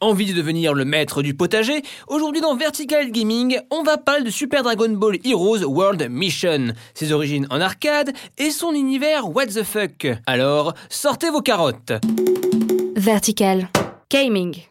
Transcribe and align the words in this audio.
Envie 0.00 0.26
de 0.26 0.32
devenir 0.32 0.74
le 0.74 0.84
maître 0.84 1.22
du 1.22 1.34
potager 1.34 1.82
Aujourd'hui 2.06 2.40
dans 2.40 2.54
Vertical 2.54 3.10
Gaming, 3.10 3.58
on 3.72 3.82
va 3.82 3.96
parler 3.98 4.22
de 4.22 4.30
Super 4.30 4.62
Dragon 4.62 4.90
Ball 4.90 5.18
Heroes 5.24 5.64
World 5.64 6.06
Mission, 6.08 6.72
ses 6.94 7.10
origines 7.10 7.48
en 7.50 7.60
arcade 7.60 8.12
et 8.38 8.52
son 8.52 8.74
univers 8.74 9.28
what 9.34 9.46
the 9.46 9.64
fuck. 9.64 10.06
Alors, 10.26 10.74
sortez 10.88 11.30
vos 11.30 11.40
carottes. 11.40 11.94
Vertical 12.94 13.68
Gaming 14.08 14.67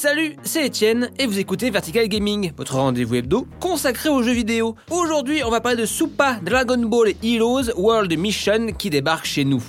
Salut, 0.00 0.36
c'est 0.44 0.64
Étienne 0.64 1.10
et 1.18 1.26
vous 1.26 1.40
écoutez 1.40 1.70
Vertical 1.70 2.06
Gaming, 2.06 2.52
votre 2.56 2.76
rendez-vous 2.76 3.16
hebdo 3.16 3.48
consacré 3.58 4.08
aux 4.08 4.22
jeux 4.22 4.30
vidéo. 4.30 4.76
Aujourd'hui, 4.90 5.42
on 5.44 5.50
va 5.50 5.60
parler 5.60 5.80
de 5.80 5.86
Super 5.86 6.40
Dragon 6.40 6.78
Ball 6.78 7.14
Heroes 7.20 7.72
World 7.76 8.16
Mission 8.16 8.68
qui 8.78 8.90
débarque 8.90 9.26
chez 9.26 9.44
nous. 9.44 9.60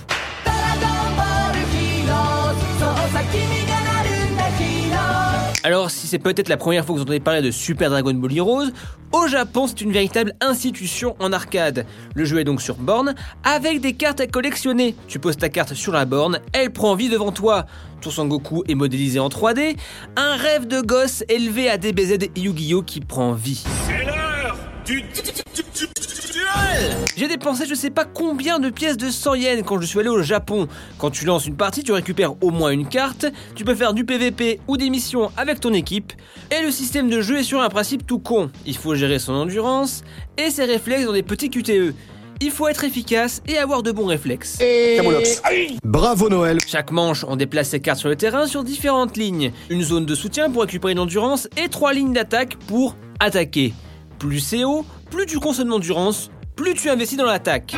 Alors, 5.62 5.90
si 5.90 6.06
c'est 6.06 6.18
peut-être 6.18 6.48
la 6.48 6.56
première 6.56 6.86
fois 6.86 6.94
que 6.94 6.98
vous 6.98 7.02
entendez 7.02 7.20
parler 7.20 7.42
de 7.42 7.50
Super 7.50 7.90
Dragon 7.90 8.14
Ball 8.14 8.34
Heroes, 8.34 8.70
au 9.12 9.28
Japon, 9.28 9.66
c'est 9.66 9.82
une 9.82 9.92
véritable 9.92 10.34
institution 10.40 11.16
en 11.18 11.34
arcade. 11.34 11.84
Le 12.14 12.24
jeu 12.24 12.40
est 12.40 12.44
donc 12.44 12.62
sur 12.62 12.76
borne, 12.76 13.14
avec 13.44 13.82
des 13.82 13.92
cartes 13.92 14.20
à 14.20 14.26
collectionner. 14.26 14.94
Tu 15.06 15.18
poses 15.18 15.36
ta 15.36 15.50
carte 15.50 15.74
sur 15.74 15.92
la 15.92 16.06
borne, 16.06 16.40
elle 16.54 16.72
prend 16.72 16.94
vie 16.94 17.10
devant 17.10 17.30
toi. 17.30 17.66
Ton 18.00 18.10
Sangoku 18.10 18.64
est 18.68 18.74
modélisé 18.74 19.18
en 19.18 19.28
3D, 19.28 19.76
un 20.16 20.36
rêve 20.36 20.66
de 20.66 20.80
gosse 20.80 21.24
élevé 21.28 21.68
à 21.68 21.76
DBZ 21.76 22.30
Yu-Gi-Oh 22.36 22.82
qui 22.82 23.00
prend 23.00 23.32
vie. 23.32 23.62
J'ai 27.16 27.28
dépensé 27.28 27.66
je 27.66 27.74
sais 27.74 27.90
pas 27.90 28.04
combien 28.04 28.58
de 28.58 28.70
pièces 28.70 28.96
de 28.96 29.10
100 29.10 29.34
yens 29.34 29.62
quand 29.64 29.80
je 29.80 29.86
suis 29.86 29.98
allé 30.00 30.08
au 30.08 30.22
Japon. 30.22 30.68
Quand 30.98 31.10
tu 31.10 31.24
lances 31.24 31.46
une 31.46 31.56
partie, 31.56 31.82
tu 31.82 31.92
récupères 31.92 32.34
au 32.42 32.50
moins 32.50 32.70
une 32.70 32.86
carte, 32.88 33.26
tu 33.54 33.64
peux 33.64 33.74
faire 33.74 33.92
du 33.92 34.04
PVP 34.04 34.60
ou 34.68 34.76
des 34.76 34.90
missions 34.90 35.30
avec 35.36 35.60
ton 35.60 35.72
équipe, 35.72 36.12
et 36.50 36.62
le 36.62 36.70
système 36.70 37.10
de 37.10 37.20
jeu 37.20 37.38
est 37.38 37.42
sur 37.42 37.60
un 37.60 37.68
principe 37.68 38.06
tout 38.06 38.18
con. 38.18 38.50
Il 38.66 38.76
faut 38.76 38.94
gérer 38.94 39.18
son 39.18 39.32
endurance 39.32 40.02
et 40.38 40.50
ses 40.50 40.64
réflexes 40.64 41.04
dans 41.04 41.12
des 41.12 41.22
petits 41.22 41.50
QTE. 41.50 41.94
Il 42.42 42.50
faut 42.50 42.68
être 42.68 42.84
efficace 42.84 43.42
et 43.46 43.58
avoir 43.58 43.82
de 43.82 43.92
bons 43.92 44.06
réflexes. 44.06 44.58
Bravo 45.84 46.30
Noël 46.30 46.56
Chaque 46.66 46.90
manche, 46.90 47.22
on 47.28 47.36
déplace 47.36 47.68
ses 47.68 47.80
cartes 47.80 47.98
sur 47.98 48.08
le 48.08 48.16
terrain 48.16 48.46
sur 48.46 48.64
différentes 48.64 49.18
lignes. 49.18 49.52
Une 49.68 49.82
zone 49.82 50.06
de 50.06 50.14
soutien 50.14 50.48
pour 50.48 50.62
récupérer 50.62 50.92
une 50.94 51.00
endurance 51.00 51.48
et 51.62 51.68
trois 51.68 51.92
lignes 51.92 52.14
d'attaque 52.14 52.56
pour 52.66 52.96
attaquer. 53.18 53.74
Plus 54.18 54.40
c'est 54.40 54.64
haut, 54.64 54.86
plus 55.10 55.26
tu 55.26 55.38
consommes 55.38 55.68
d'endurance, 55.68 56.30
plus 56.60 56.74
tu 56.74 56.90
investis 56.90 57.16
dans 57.16 57.24
l'attaque. 57.24 57.74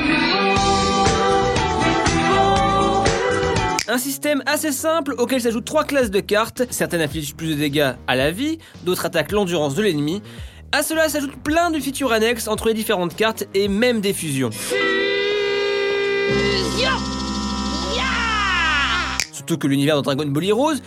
Un 3.86 3.98
système 3.98 4.42
assez 4.44 4.72
simple 4.72 5.14
auquel 5.18 5.40
s'ajoutent 5.40 5.64
trois 5.64 5.84
classes 5.84 6.10
de 6.10 6.18
cartes, 6.18 6.64
certaines 6.70 7.00
infligent 7.00 7.34
plus 7.36 7.50
de 7.50 7.54
dégâts 7.54 7.92
à 8.08 8.16
la 8.16 8.32
vie, 8.32 8.58
d'autres 8.82 9.06
attaquent 9.06 9.30
l'endurance 9.30 9.76
de 9.76 9.82
l'ennemi. 9.82 10.20
À 10.72 10.82
cela 10.82 11.08
s'ajoutent 11.08 11.40
plein 11.44 11.70
de 11.70 11.78
features 11.78 12.10
annexes 12.10 12.48
entre 12.48 12.66
les 12.66 12.74
différentes 12.74 13.14
cartes 13.14 13.44
et 13.54 13.68
même 13.68 14.00
des 14.00 14.12
fusions. 14.12 14.50
Surtout 19.32 19.58
que 19.58 19.68
l'univers 19.68 19.96
de 19.96 20.02
Dragon 20.02 20.26
Ball 20.26 20.44
Heroes 20.44 20.80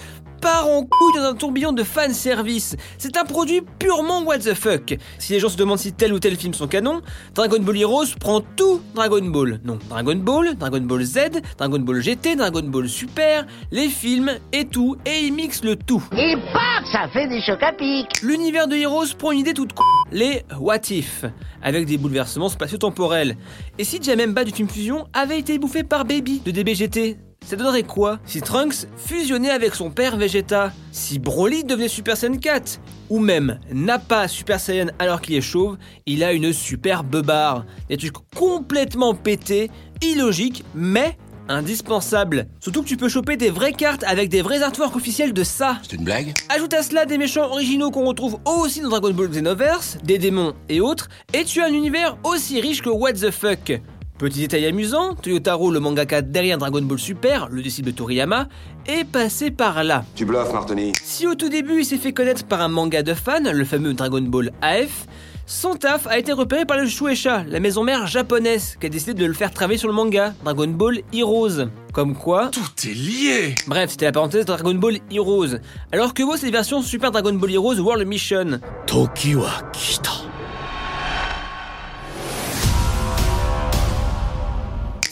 part 0.45 0.67
en 0.67 0.83
couille 0.83 1.13
dans 1.15 1.23
un 1.23 1.33
tourbillon 1.33 1.71
de 1.71 1.81
fanservice. 1.81 2.75
C'est 2.99 3.17
un 3.17 3.23
produit 3.23 3.61
purement 3.79 4.21
what 4.21 4.37
the 4.37 4.53
fuck. 4.53 4.95
Si 5.17 5.33
les 5.33 5.39
gens 5.39 5.49
se 5.49 5.57
demandent 5.57 5.79
si 5.79 5.91
tel 5.91 6.13
ou 6.13 6.19
tel 6.19 6.35
film 6.35 6.53
sont 6.53 6.67
canon, 6.67 7.01
Dragon 7.33 7.57
Ball 7.59 7.79
Heroes 7.79 8.13
prend 8.19 8.41
tout 8.41 8.79
Dragon 8.93 9.25
Ball. 9.25 9.59
Non, 9.65 9.79
Dragon 9.89 10.15
Ball, 10.15 10.53
Dragon 10.55 10.81
Ball 10.81 11.03
Z, 11.03 11.17
Dragon 11.57 11.79
Ball 11.79 11.99
GT, 11.99 12.35
Dragon 12.35 12.61
Ball 12.61 12.87
Super, 12.87 13.47
les 13.71 13.89
films 13.89 14.33
et 14.53 14.65
tout, 14.65 14.97
et 15.07 15.25
il 15.25 15.33
mixe 15.33 15.63
le 15.63 15.77
tout. 15.77 16.03
Et 16.11 16.35
bam, 16.35 16.85
ça 16.91 17.07
fait 17.11 17.27
des 17.27 17.41
chocs 17.41 17.63
à 17.63 17.73
pic 17.73 18.21
L'univers 18.21 18.67
de 18.67 18.75
Heroes 18.75 19.15
prend 19.17 19.31
une 19.31 19.39
idée 19.39 19.55
toute 19.55 19.73
con, 19.73 19.83
les 20.11 20.43
What 20.59 20.91
If, 20.91 21.25
avec 21.63 21.87
des 21.87 21.97
bouleversements 21.97 22.49
spatio-temporels. 22.49 23.35
Et 23.79 23.83
si 23.83 23.99
Jamemba 23.99 24.43
du 24.43 24.51
film 24.51 24.69
Fusion 24.69 25.07
avait 25.11 25.39
été 25.39 25.57
bouffé 25.57 25.83
par 25.83 26.05
Baby 26.05 26.43
de 26.45 26.51
DBGT 26.51 27.17
ça 27.45 27.55
donnerait 27.55 27.83
quoi 27.83 28.19
si 28.25 28.41
Trunks 28.41 28.87
fusionnait 28.97 29.51
avec 29.51 29.75
son 29.75 29.91
père 29.91 30.17
Vegeta 30.17 30.73
Si 30.91 31.19
Broly 31.19 31.63
devenait 31.63 31.87
Super 31.87 32.17
Saiyan 32.17 32.37
4 32.37 32.79
Ou 33.09 33.19
même 33.19 33.59
Nappa 33.71 34.27
Super 34.27 34.59
Saiyan 34.59 34.87
alors 34.97 35.21
qu'il 35.21 35.35
est 35.35 35.41
chauve, 35.41 35.77
il 36.05 36.23
a 36.23 36.33
une 36.33 36.53
super 36.53 37.03
barre. 37.03 37.65
Des 37.89 37.97
trucs 37.97 38.15
complètement 38.35 39.13
pétés, 39.13 39.69
illogiques, 40.01 40.63
mais 40.73 41.17
indispensable. 41.47 42.47
Surtout 42.59 42.81
que 42.81 42.87
tu 42.87 42.97
peux 42.97 43.09
choper 43.09 43.37
des 43.37 43.51
vraies 43.51 43.73
cartes 43.73 44.03
avec 44.05 44.29
des 44.29 44.41
vrais 44.41 44.63
artworks 44.63 44.95
officiels 44.95 45.33
de 45.33 45.43
ça. 45.43 45.77
C'est 45.83 45.95
une 45.95 46.03
blague? 46.03 46.33
Ajoute 46.49 46.73
à 46.73 46.81
cela 46.81 47.05
des 47.05 47.17
méchants 47.17 47.45
originaux 47.45 47.91
qu'on 47.91 48.05
retrouve 48.05 48.39
aussi 48.45 48.81
dans 48.81 48.89
Dragon 48.89 49.11
Ball 49.11 49.29
Xenoverse, 49.29 49.97
des 50.03 50.17
démons 50.17 50.53
et 50.69 50.81
autres, 50.81 51.09
et 51.33 51.43
tu 51.43 51.61
as 51.61 51.65
un 51.65 51.73
univers 51.73 52.17
aussi 52.23 52.59
riche 52.59 52.81
que 52.81 52.89
What 52.89 53.13
the 53.13 53.29
fuck. 53.29 53.79
Petit 54.17 54.39
détail 54.39 54.65
amusant, 54.65 55.13
Toyotaro, 55.13 55.71
le 55.71 55.81
mangaka 55.81 56.21
derrière 56.21 56.57
Dragon 56.57 56.81
Ball 56.81 56.97
Super, 56.97 57.49
le 57.51 57.61
disciple 57.61 57.91
de 57.91 57.95
Toriyama, 57.95 58.47
est 58.87 59.03
passé 59.03 59.51
par 59.51 59.83
là. 59.83 60.05
Tu 60.15 60.23
bluffes, 60.23 60.53
Martoni. 60.53 60.93
Si 61.03 61.27
au 61.27 61.35
tout 61.35 61.49
début 61.49 61.79
il 61.79 61.85
s'est 61.85 61.97
fait 61.97 62.13
connaître 62.13 62.45
par 62.45 62.61
un 62.61 62.69
manga 62.69 63.03
de 63.03 63.13
fans, 63.13 63.51
le 63.51 63.65
fameux 63.65 63.93
Dragon 63.93 64.21
Ball 64.21 64.53
AF, 64.61 65.05
son 65.45 65.75
taf 65.75 66.07
a 66.07 66.17
été 66.17 66.31
repéré 66.31 66.65
par 66.65 66.77
le 66.77 66.87
Shueisha, 66.87 67.43
la 67.43 67.59
maison 67.59 67.83
mère 67.83 68.07
japonaise, 68.07 68.77
qui 68.79 68.85
a 68.85 68.89
décidé 68.89 69.13
de 69.13 69.25
le 69.25 69.33
faire 69.33 69.51
travailler 69.51 69.77
sur 69.77 69.89
le 69.89 69.93
manga, 69.93 70.33
Dragon 70.45 70.67
Ball 70.67 71.01
Heroes. 71.11 71.67
Comme 71.91 72.15
quoi... 72.15 72.47
Tout 72.53 72.87
est 72.87 72.93
lié 72.93 73.55
Bref, 73.67 73.91
c'était 73.91 74.05
la 74.05 74.11
parenthèse 74.13 74.45
Dragon 74.45 74.75
Ball 74.75 74.99
Heroes. 75.11 75.57
Alors 75.91 76.13
que 76.13 76.23
vaut 76.23 76.37
cette 76.37 76.51
version 76.51 76.81
Super 76.81 77.11
Dragon 77.11 77.33
Ball 77.33 77.51
Heroes 77.51 77.79
World 77.79 78.07
Mission? 78.07 78.61
Toki 78.87 79.35
wa 79.35 79.51
kita. 79.73 80.24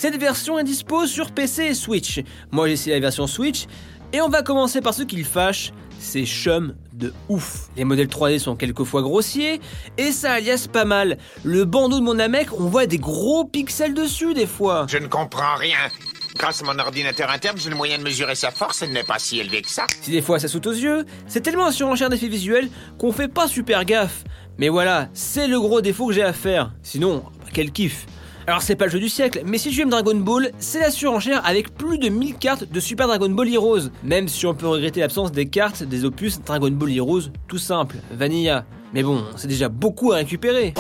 Cette 0.04 0.18
version 0.18 0.60
est 0.60 0.66
dispo 0.66 1.08
sur 1.08 1.32
PC 1.32 1.64
et 1.64 1.74
Switch. 1.74 2.20
Moi 2.52 2.68
j'ai 2.68 2.74
essayé 2.74 2.94
la 2.94 3.00
version 3.00 3.26
Switch 3.26 3.68
et 4.12 4.20
on 4.20 4.28
va 4.28 4.42
commencer 4.42 4.82
par 4.82 4.94
ce 4.94 5.02
qui 5.04 5.16
le 5.16 5.24
fâche, 5.24 5.72
c'est 5.98 6.26
chum 6.26 6.76
de 6.92 7.14
ouf. 7.30 7.70
Les 7.78 7.86
modèles 7.86 8.10
3D 8.10 8.38
sont 8.38 8.58
quelquefois 8.58 9.02
grossiers 9.02 9.62
et 9.98 10.12
ça 10.12 10.34
alias 10.34 10.68
pas 10.70 10.84
mal. 10.84 11.18
Le 11.46 11.64
bandeau 11.64 12.00
de 12.00 12.04
mon 12.04 12.16
Namek, 12.16 12.52
on 12.52 12.66
voit 12.66 12.86
des 12.86 12.98
gros 12.98 13.46
pixels 13.46 13.94
dessus 13.94 14.34
des 14.34 14.46
fois. 14.46 14.88
Je 14.90 14.98
ne 14.98 15.08
comprends 15.08 15.56
rien. 15.56 15.78
Grâce 16.36 16.62
à 16.62 16.66
mon 16.66 16.78
ordinateur 16.80 17.32
interne, 17.32 17.58
j'ai 17.58 17.70
le 17.70 17.78
moyen 17.78 17.98
de 17.98 18.04
mesurer 18.04 18.36
sa 18.36 18.52
force, 18.52 18.82
elle 18.82 18.92
n'est 18.92 19.06
pas 19.06 19.20
si 19.20 19.40
élevée 19.40 19.62
que 19.62 19.70
ça. 19.70 19.88
Si 20.02 20.12
des 20.12 20.22
fois 20.22 20.38
ça 20.38 20.50
saute 20.50 20.68
aux 20.68 20.74
yeux, 20.74 21.06
c'est 21.28 21.40
tellement 21.40 21.68
un 21.68 21.72
surenchère 21.72 22.10
d'effets 22.10 22.28
visuels 22.28 22.70
qu'on 23.00 23.14
fait 23.14 23.30
pas 23.30 23.48
super 23.48 23.86
gaffe. 23.86 24.26
Mais 24.58 24.68
voilà, 24.68 25.08
c'est 25.14 25.48
le 25.48 25.62
gros 25.62 25.80
défaut 25.80 26.08
que 26.08 26.14
j'ai 26.14 26.24
à 26.24 26.34
faire. 26.34 26.74
Sinon, 26.84 27.24
quel 27.54 27.72
kiff. 27.72 28.06
Alors 28.46 28.62
c'est 28.62 28.76
pas 28.76 28.86
le 28.86 28.92
jeu 28.92 29.00
du 29.00 29.08
siècle, 29.08 29.42
mais 29.46 29.58
si 29.58 29.70
tu 29.70 29.82
aimes 29.82 29.90
Dragon 29.90 30.16
Ball, 30.16 30.52
c'est 30.60 30.82
la 30.82 30.92
surenchère 30.92 31.42
avec 31.46 31.76
plus 31.76 31.98
de 31.98 32.10
1000 32.10 32.36
cartes 32.36 32.70
de 32.70 32.80
Super 32.82 33.08
Dragon 33.08 33.30
Ball 33.30 33.48
Heroes. 33.48 33.90
Même 34.04 34.28
si 34.28 34.46
on 34.46 34.54
peut 34.54 34.68
regretter 34.68 35.00
l'absence 35.00 35.32
des 35.32 35.46
cartes 35.46 35.84
des 35.84 36.04
opus 36.04 36.42
Dragon 36.42 36.72
Ball 36.72 36.92
Heroes 36.92 37.30
tout 37.48 37.58
simple, 37.58 37.96
Vanilla. 38.12 38.66
Mais 38.94 39.02
bon, 39.02 39.24
c'est 39.38 39.48
déjà 39.48 39.70
beaucoup 39.70 40.12
à 40.12 40.18
récupérer. 40.18 40.74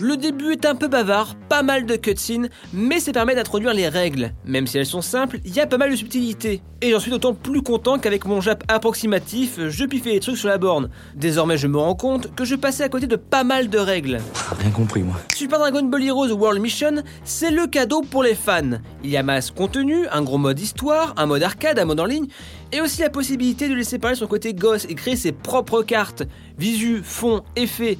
Le 0.00 0.16
début 0.16 0.52
est 0.52 0.64
un 0.64 0.74
peu 0.74 0.88
bavard, 0.88 1.34
pas 1.48 1.62
mal 1.62 1.86
de 1.86 1.96
cutscenes, 1.96 2.48
mais 2.72 3.00
ça 3.00 3.12
permet 3.12 3.34
d'introduire 3.34 3.74
les 3.74 3.88
règles. 3.88 4.32
Même 4.44 4.66
si 4.66 4.78
elles 4.78 4.86
sont 4.86 5.02
simples, 5.02 5.40
il 5.44 5.54
y 5.54 5.60
a 5.60 5.66
pas 5.66 5.76
mal 5.76 5.90
de 5.90 5.96
subtilités. 5.96 6.62
Et 6.80 6.92
j'en 6.92 7.00
suis 7.00 7.10
d'autant 7.10 7.34
plus 7.34 7.62
content 7.62 7.98
qu'avec 7.98 8.24
mon 8.24 8.40
Jap 8.40 8.64
approximatif, 8.68 9.60
je 9.68 9.84
piffais 9.84 10.12
les 10.12 10.20
trucs 10.20 10.38
sur 10.38 10.48
la 10.48 10.56
borne. 10.56 10.88
Désormais, 11.14 11.58
je 11.58 11.66
me 11.66 11.76
rends 11.76 11.94
compte 11.94 12.34
que 12.34 12.44
je 12.44 12.54
passais 12.54 12.82
à 12.82 12.88
côté 12.88 13.06
de 13.06 13.16
pas 13.16 13.44
mal 13.44 13.68
de 13.68 13.78
règles. 13.78 14.18
Rien 14.58 14.70
compris 14.70 15.02
moi. 15.02 15.16
Super 15.34 15.58
Dragon 15.58 15.82
Ball 15.82 16.02
Heroes 16.02 16.32
World 16.32 16.60
Mission, 16.62 17.02
c'est 17.24 17.50
le 17.50 17.66
cadeau 17.66 18.00
pour 18.00 18.22
les 18.22 18.34
fans. 18.34 18.78
Il 19.04 19.10
y 19.10 19.16
a 19.16 19.22
masse 19.22 19.50
contenu, 19.50 20.06
un 20.10 20.22
gros 20.22 20.38
mode 20.38 20.58
histoire, 20.58 21.14
un 21.18 21.26
mode 21.26 21.42
arcade, 21.42 21.78
un 21.78 21.84
mode 21.84 22.00
en 22.00 22.06
ligne, 22.06 22.28
et 22.72 22.80
aussi 22.80 23.02
la 23.02 23.10
possibilité 23.10 23.68
de 23.68 23.74
laisser 23.74 23.98
parler 23.98 24.16
son 24.16 24.26
côté 24.26 24.54
gosse 24.54 24.86
et 24.88 24.94
créer 24.94 25.16
ses 25.16 25.32
propres 25.32 25.82
cartes. 25.82 26.22
Visu, 26.58 27.02
fond, 27.04 27.42
effet 27.56 27.98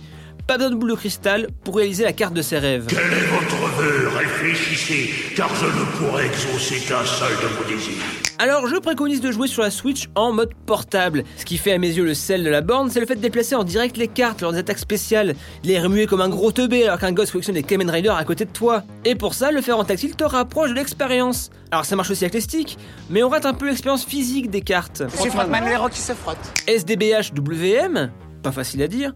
pas 0.50 0.58
besoin 0.58 0.73
de 0.73 0.75
boule 0.75 0.91
de 0.91 0.97
cristal 0.97 1.47
pour 1.62 1.76
réaliser 1.76 2.02
la 2.02 2.12
carte 2.12 2.35
de 2.35 2.43
ses 2.43 2.58
rêves. 2.58 2.87
Quel 2.88 2.99
est 2.99 3.26
votre 3.26 3.69
vœu? 3.76 4.08
Réfléchissez, 4.08 5.11
car 5.37 5.49
je 5.55 5.67
ne 5.67 5.85
pourrai 5.97 6.26
exaucer 6.26 6.81
qu'un 6.88 7.05
seul 7.05 7.31
de 7.37 7.47
vos 7.55 7.62
désirs. 7.70 8.02
Alors 8.41 8.67
je 8.67 8.75
préconise 8.75 9.20
de 9.20 9.31
jouer 9.31 9.47
sur 9.47 9.62
la 9.62 9.70
Switch 9.70 10.08
en 10.17 10.32
mode 10.32 10.50
portable. 10.67 11.23
Ce 11.37 11.44
qui 11.44 11.56
fait 11.56 11.70
à 11.70 11.79
mes 11.79 11.91
yeux 11.91 12.05
le 12.05 12.14
sel 12.14 12.43
de 12.43 12.50
la 12.50 12.62
borne, 12.62 12.91
c'est 12.91 12.99
le 12.99 13.06
fait 13.06 13.14
de 13.14 13.20
déplacer 13.20 13.55
en 13.55 13.62
direct 13.62 13.97
les 13.97 14.08
cartes 14.08 14.41
lors 14.41 14.50
des 14.50 14.58
attaques 14.58 14.81
spéciales, 14.81 15.37
les 15.62 15.79
remuer 15.79 16.08
comme 16.08 16.20
un 16.20 16.29
gros 16.29 16.50
teubé 16.50 16.82
alors 16.82 16.99
qu'un 16.99 17.12
gosse 17.12 17.31
collectionne 17.31 17.55
des 17.55 17.62
Kamen 17.62 17.88
Rider 17.88 18.08
à 18.08 18.25
côté 18.25 18.44
de 18.44 18.50
toi. 18.50 18.82
Et 19.05 19.14
pour 19.14 19.35
ça, 19.35 19.52
le 19.52 19.61
faire 19.61 19.79
en 19.79 19.85
tactile 19.85 20.17
te 20.17 20.25
rapproche 20.25 20.70
de 20.70 20.75
l'expérience. 20.75 21.50
Alors 21.70 21.85
ça 21.85 21.94
marche 21.94 22.11
aussi 22.11 22.25
avec 22.25 22.35
les 22.35 22.41
sticks, 22.41 22.76
mais 23.08 23.23
on 23.23 23.29
rate 23.29 23.47
un 23.47 23.55
peu 23.55 23.69
l'expérience 23.69 24.05
physique 24.05 24.50
des 24.50 24.62
cartes. 24.62 25.05
C'est 25.14 25.31
Frontman 25.31 25.64
le 25.64 25.70
héros 25.70 25.88
qui 25.91 26.00
se 26.00 26.12
frotte. 26.12 26.38
SDBH 26.67 27.31
WM, 27.38 28.11
pas 28.43 28.50
facile 28.50 28.82
à 28.82 28.88
dire, 28.88 29.12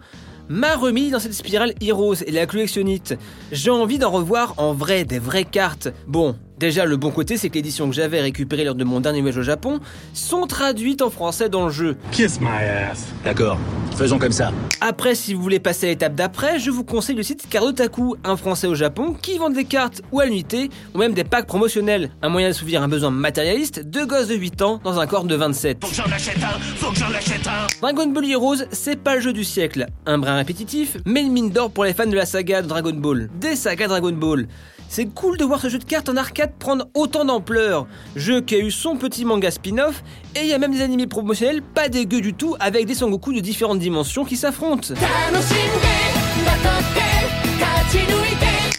m'a 0.48 0.76
remis 0.76 1.10
dans 1.10 1.18
cette 1.18 1.34
spirale 1.34 1.74
Heroes 1.80 2.22
et 2.26 2.30
la 2.30 2.46
collectionnite. 2.46 3.16
J'ai 3.52 3.70
envie 3.70 3.98
d'en 3.98 4.10
revoir 4.10 4.54
en 4.58 4.72
vrai, 4.72 5.04
des 5.04 5.18
vraies 5.18 5.44
cartes. 5.44 5.88
Bon, 6.06 6.36
Déjà, 6.64 6.86
le 6.86 6.96
bon 6.96 7.10
côté, 7.10 7.36
c'est 7.36 7.50
que 7.50 7.56
l'édition 7.56 7.90
que 7.90 7.94
j'avais 7.94 8.22
récupérée 8.22 8.64
lors 8.64 8.74
de 8.74 8.84
mon 8.84 9.00
dernier 9.00 9.20
voyage 9.20 9.36
au 9.36 9.42
Japon 9.42 9.80
sont 10.14 10.46
traduites 10.46 11.02
en 11.02 11.10
français 11.10 11.50
dans 11.50 11.66
le 11.66 11.70
jeu. 11.70 11.98
Kiss 12.10 12.40
my 12.40 12.46
ass? 12.46 13.08
D'accord, 13.22 13.58
faisons 13.96 14.18
comme 14.18 14.32
ça. 14.32 14.50
Après, 14.80 15.14
si 15.14 15.34
vous 15.34 15.42
voulez 15.42 15.60
passer 15.60 15.88
à 15.88 15.90
l'étape 15.90 16.14
d'après, 16.14 16.58
je 16.58 16.70
vous 16.70 16.82
conseille 16.82 17.16
le 17.16 17.22
site 17.22 17.46
Cardotaku, 17.50 18.16
un 18.24 18.38
français 18.38 18.66
au 18.66 18.74
Japon 18.74 19.14
qui 19.20 19.36
vend 19.36 19.50
des 19.50 19.66
cartes 19.66 20.00
ou 20.10 20.20
à 20.20 20.24
l'unité, 20.24 20.70
ou 20.94 20.98
même 20.98 21.12
des 21.12 21.22
packs 21.22 21.46
promotionnels. 21.46 22.08
Un 22.22 22.30
moyen 22.30 22.48
de 22.48 22.54
souvenir 22.54 22.82
un 22.82 22.88
besoin 22.88 23.10
matérialiste 23.10 23.86
de 23.86 24.02
gosses 24.06 24.28
de 24.28 24.34
8 24.34 24.62
ans 24.62 24.80
dans 24.84 24.98
un 24.98 25.06
corps 25.06 25.24
de 25.24 25.34
27. 25.34 25.84
Faut 25.84 25.90
que 25.90 25.94
j'en 25.94 26.10
achète 26.10 26.42
un, 26.42 26.58
faut 26.76 26.92
que 26.92 26.98
j'en 26.98 27.12
achète 27.12 27.46
un. 27.46 27.66
Dragon 27.82 28.06
Ball 28.06 28.24
Heroes, 28.24 28.64
c'est 28.72 28.96
pas 28.96 29.16
le 29.16 29.20
jeu 29.20 29.34
du 29.34 29.44
siècle. 29.44 29.86
Un 30.06 30.16
brin 30.16 30.36
répétitif, 30.36 30.96
mais 31.04 31.20
une 31.20 31.32
mine 31.32 31.50
d'or 31.50 31.70
pour 31.70 31.84
les 31.84 31.92
fans 31.92 32.06
de 32.06 32.16
la 32.16 32.24
saga 32.24 32.62
de 32.62 32.68
Dragon 32.68 32.94
Ball. 32.94 33.28
Des 33.38 33.54
sagas 33.54 33.88
Dragon 33.88 34.12
Ball. 34.12 34.46
C'est 34.88 35.06
cool 35.06 35.36
de 35.38 35.44
voir 35.44 35.60
ce 35.60 35.68
jeu 35.68 35.78
de 35.78 35.84
cartes 35.84 36.08
en 36.08 36.16
arcade 36.16 36.52
prendre 36.58 36.86
autant 36.94 37.24
d'ampleur. 37.24 37.86
Jeu 38.14 38.40
qui 38.40 38.54
a 38.54 38.58
eu 38.58 38.70
son 38.70 38.96
petit 38.96 39.24
manga 39.24 39.50
spin-off, 39.50 40.04
et 40.36 40.40
il 40.42 40.46
y 40.46 40.52
a 40.52 40.58
même 40.58 40.72
des 40.72 40.82
animés 40.82 41.06
promotionnels 41.06 41.62
pas 41.62 41.88
dégueux 41.88 42.20
du 42.20 42.34
tout 42.34 42.54
avec 42.60 42.86
des 42.86 42.94
Sangoku 42.94 43.32
de 43.32 43.40
différentes 43.40 43.80
dimensions 43.80 44.24
qui 44.24 44.36
s'affrontent. 44.36 44.94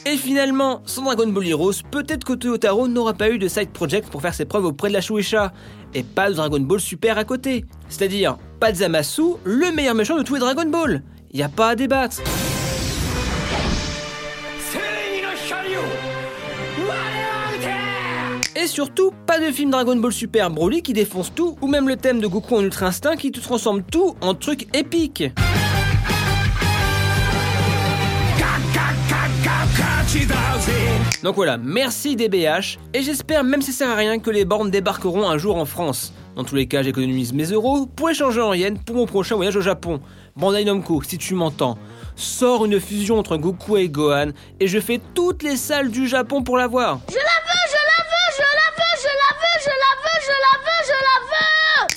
Et 0.05 0.17
finalement, 0.17 0.81
sans 0.85 1.03
Dragon 1.03 1.27
Ball 1.27 1.47
Heroes, 1.47 1.81
peut-être 1.89 2.23
que 2.23 2.33
Toyotaro 2.33 2.87
n'aura 2.87 3.13
pas 3.13 3.29
eu 3.29 3.37
de 3.37 3.47
side 3.47 3.71
project 3.71 4.07
pour 4.09 4.21
faire 4.21 4.33
ses 4.33 4.45
preuves 4.45 4.65
auprès 4.65 4.89
de 4.89 4.93
la 4.93 5.01
Shueisha, 5.01 5.51
et 5.93 6.03
pas 6.03 6.29
de 6.29 6.35
Dragon 6.35 6.59
Ball 6.59 6.79
Super 6.79 7.17
à 7.17 7.23
côté. 7.23 7.65
C'est-à-dire, 7.89 8.37
pas 8.59 8.71
de 8.71 8.77
Zamasu, 8.77 9.23
le 9.43 9.71
meilleur 9.71 9.95
méchant 9.95 10.17
de 10.17 10.23
tous 10.23 10.35
les 10.35 10.39
Dragon 10.39 10.69
Ball. 10.69 11.03
Y 11.33 11.41
a 11.43 11.49
pas 11.49 11.69
à 11.69 11.75
débattre. 11.75 12.21
Et 18.57 18.67
surtout, 18.67 19.11
pas 19.27 19.37
de 19.37 19.51
film 19.51 19.69
Dragon 19.69 19.97
Ball 19.97 20.13
Super 20.13 20.49
Broly 20.49 20.81
qui 20.81 20.93
défonce 20.93 21.33
tout, 21.35 21.57
ou 21.61 21.67
même 21.67 21.89
le 21.89 21.97
thème 21.97 22.21
de 22.21 22.27
Goku 22.27 22.55
en 22.55 22.61
Ultra 22.61 22.85
Instinct 22.85 23.17
qui 23.17 23.31
te 23.31 23.41
transforme 23.41 23.83
tout 23.83 24.15
en 24.21 24.33
truc 24.33 24.73
épique. 24.73 25.25
Donc 31.21 31.35
voilà, 31.35 31.57
merci 31.57 32.15
DBH, 32.15 32.77
et 32.93 33.01
j'espère, 33.01 33.43
même 33.43 33.61
si 33.61 33.73
ça 33.73 33.79
sert 33.79 33.89
à 33.89 33.95
rien, 33.95 34.19
que 34.19 34.29
les 34.29 34.45
bornes 34.45 34.71
débarqueront 34.71 35.27
un 35.27 35.37
jour 35.37 35.57
en 35.57 35.65
France. 35.65 36.13
Dans 36.37 36.45
tous 36.45 36.55
les 36.55 36.67
cas, 36.67 36.81
j'économise 36.81 37.33
mes 37.33 37.45
euros 37.45 37.85
pour 37.85 38.09
échanger 38.09 38.41
en 38.41 38.53
yens 38.53 38.79
pour 38.85 38.95
mon 38.95 39.05
prochain 39.05 39.35
voyage 39.35 39.57
au 39.57 39.61
Japon. 39.61 39.99
Bandai 40.37 40.63
Namco, 40.63 41.01
si 41.01 41.17
tu 41.17 41.33
m'entends, 41.33 41.77
sors 42.15 42.65
une 42.65 42.79
fusion 42.79 43.17
entre 43.17 43.35
Goku 43.35 43.75
et 43.77 43.89
Gohan, 43.89 44.31
et 44.61 44.67
je 44.67 44.79
fais 44.79 45.01
toutes 45.13 45.43
les 45.43 45.57
salles 45.57 45.91
du 45.91 46.07
Japon 46.07 46.41
pour 46.43 46.57
la 46.57 46.67
voir. 46.67 47.01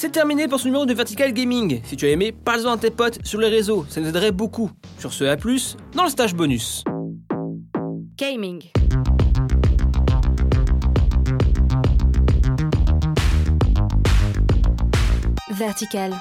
C'est 0.00 0.10
terminé 0.10 0.46
pour 0.46 0.60
ce 0.60 0.66
numéro 0.66 0.86
de 0.86 0.94
Vertical 0.94 1.32
Gaming. 1.32 1.80
Si 1.82 1.96
tu 1.96 2.06
as 2.06 2.10
aimé, 2.10 2.30
parle-en 2.30 2.74
à 2.74 2.78
tes 2.78 2.92
potes 2.92 3.18
sur 3.24 3.40
les 3.40 3.48
réseaux, 3.48 3.84
ça 3.88 4.00
nous 4.00 4.06
aiderait 4.06 4.30
beaucoup. 4.30 4.70
Sur 4.96 5.12
ce, 5.12 5.24
à 5.24 5.36
plus, 5.36 5.76
dans 5.92 6.04
le 6.04 6.08
stage 6.08 6.36
bonus. 6.36 6.84
Gaming. 8.16 8.62
Vertical. 15.50 16.14